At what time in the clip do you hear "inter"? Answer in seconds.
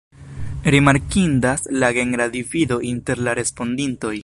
2.95-3.21